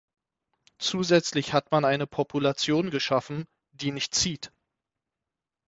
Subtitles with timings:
[0.79, 4.51] Zusätzlich hat man eine Population geschaffen, die nicht zieht.